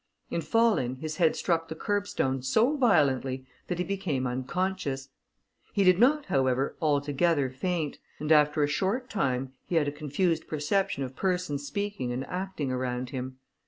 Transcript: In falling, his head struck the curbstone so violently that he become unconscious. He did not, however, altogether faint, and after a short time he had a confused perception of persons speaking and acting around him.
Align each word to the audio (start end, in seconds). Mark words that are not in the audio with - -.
In 0.31 0.41
falling, 0.41 0.95
his 0.95 1.17
head 1.17 1.35
struck 1.35 1.67
the 1.67 1.75
curbstone 1.75 2.41
so 2.41 2.75
violently 2.75 3.45
that 3.67 3.77
he 3.77 3.83
become 3.83 4.25
unconscious. 4.25 5.09
He 5.73 5.83
did 5.83 5.99
not, 5.99 6.25
however, 6.25 6.75
altogether 6.81 7.51
faint, 7.51 7.99
and 8.17 8.31
after 8.31 8.63
a 8.63 8.67
short 8.67 9.11
time 9.11 9.53
he 9.67 9.75
had 9.75 9.87
a 9.87 9.91
confused 9.91 10.47
perception 10.47 11.03
of 11.03 11.15
persons 11.15 11.67
speaking 11.67 12.11
and 12.11 12.25
acting 12.25 12.71
around 12.71 13.11
him. 13.11 13.37